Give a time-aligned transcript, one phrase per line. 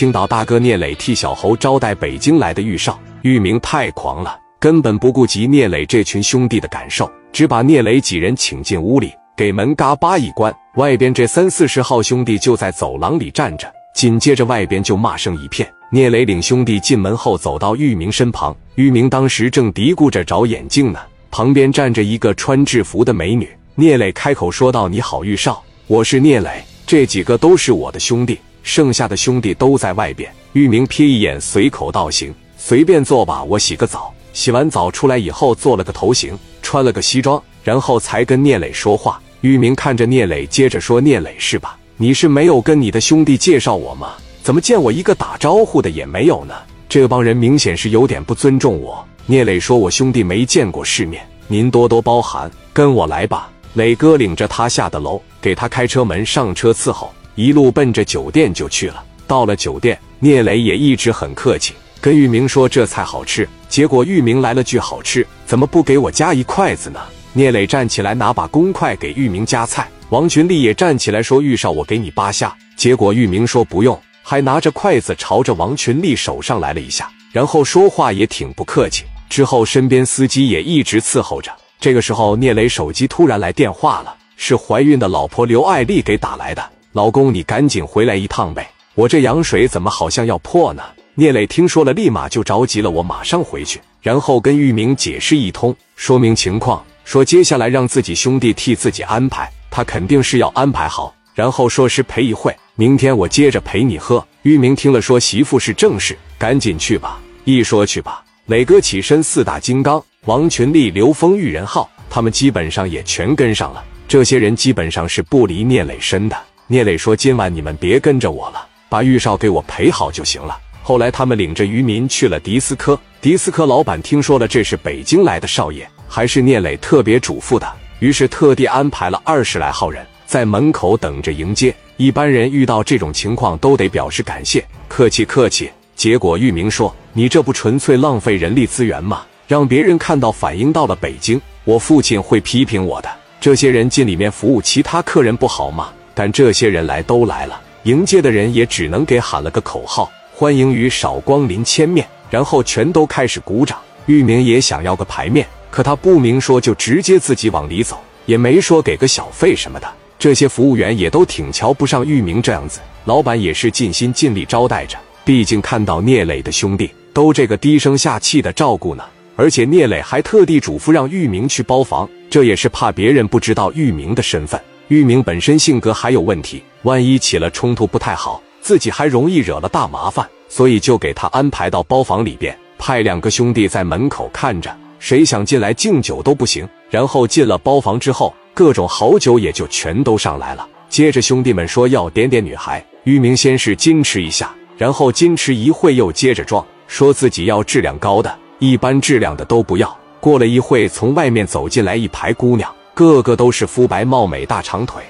[0.00, 10.50] 青岛大哥聂磊替小侯招待北京来的玉少，玉明太狂了，根本不顾及聂磊这群兄弟的感受，只把聂磊几人请进屋里，给门嘎巴一关。
[10.76, 15.70] 外边这三四十号兄弟就在走廊里站着，紧接着外边就骂声一片。
[15.90, 20.98] 聂磊领兄弟进门后，走到玉明身旁，玉明当时正嘀咕着找眼镜呢，
[21.30, 23.46] 旁边站着一个穿制服的美女。
[23.74, 39.20] 聂磊开口说道：“你好，玉少，我是聂磊，这几个都是我的兄弟，剩下的兄弟都在外边。”玉明瞥一眼，随口道：“行，随便坐吧，我洗个澡。”洗完澡出来以后，做了个头型，穿了个西装，然后才跟聂磊说话。
[39.40, 41.76] 玉明看着聂磊，接着说：“聂磊是吧？
[41.96, 44.12] 你是没有跟你的兄弟介绍我吗？
[44.42, 46.54] 怎么见我一个打招呼的也没有呢？
[46.88, 59.02] 这帮人明显是有点不尊重我。”聂磊说：“我兄弟没见过世面，您多多包涵，跟我来吧。”磊哥领着他下的楼，给他开车门，上车伺候，一路奔着酒店就去了。
[59.26, 63.48] 到了酒店，聂磊也一直很客气，跟玉明说这菜好吃。
[63.66, 67.00] 结果玉明来了句好吃，怎么不给我夹一筷子呢？
[67.32, 72.54] 聂磊站起来拿把公筷给玉明夹菜，王群力也站起来说玉少我给你扒虾。
[72.76, 79.04] 结果玉明说不用，还拿着筷子朝着王群力手上来了一下，然后说话也挺不客气。
[79.30, 81.50] 之后身边司机也一直伺候着。
[81.80, 86.62] 这个时候，聂磊手机突然来电话了，是怀孕的老婆刘爱丽给打来的。
[86.92, 90.82] 老公，你赶紧回来一趟呗，我这羊水怎么好像要破呢？
[91.14, 104.26] 聂磊听说了，立马就着急了，我马上回去，然后跟玉明解释一通，说明情况，说接下来让自己兄弟替自己安排，他肯定是要安排好，然后说是陪一会，明天我接着陪你喝。
[104.42, 107.20] 玉明听了说，媳妇是正事，赶紧去吧。
[107.44, 110.02] 一说去吧，磊哥起身，四大金刚。
[110.24, 113.84] 王群力、刘峰、玉仁浩，他们基本上也全跟上了。
[114.08, 116.36] 这些人基本上是不离聂磊身的。
[116.72, 122.96] 聂磊说：“今晚你们别跟着我了，把玉少给我陪好就行了。”后来他们领着渔民去了迪斯科。
[123.20, 127.68] 迪斯科老板听说了这是北京来的少爷，还是聂磊特别嘱咐的，
[127.98, 131.74] 于是特地安排了二十来号人在门口等着迎接。
[131.96, 135.68] 一般人遇到这种情况都得表示感谢，客气客气。
[135.96, 143.10] 结果玉明说：“你这不纯粹浪费人力资源吗？”让别人看到反映到了北京，我父亲会批评我的。
[143.40, 145.90] 这些人进里面服务其他客人不好吗？
[146.20, 153.78] 但这些人来都来了，迎接的人也只能给喊了个口号：“欢迎与少光临千面。”然后全都开始鼓掌。
[154.04, 159.90] 玉明也想要个牌面，可他不明说，就直接自己往里走，也没说给个小费什么的。
[160.18, 169.02] 这些服务员也都挺瞧不上玉明这样子，老板也是尽心尽力招待着，毕竟看到聂磊的兄弟都这个低声下气的照顾呢。
[169.36, 174.60] 而且聂磊还特地嘱咐让玉明去包房，这也是怕别人不知道玉明的身份。
[174.90, 186.68] 玉明本身性格还有问题，万一起了冲突不太好，自己还容易惹了大麻烦，所以就给他安排到包房里边，派两个兄弟在门口看着，谁想进来敬酒都不行。
[186.90, 190.66] 然后进了包房之后，各种好酒也就全都上来了。
[190.88, 198.36] 接着兄弟们说要点点女孩，玉明先是矜持一下，然后矜持一会又接着装，说自己要质量高的。
[198.58, 199.96] 一般质量的都不要。
[200.18, 202.68] 过了一会，从外面走进来一排姑娘，
[203.00, 205.02] 个个都是肤白貌美、大长腿，